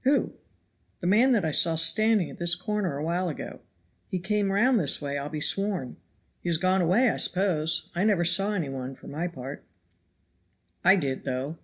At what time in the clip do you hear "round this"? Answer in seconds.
4.50-5.00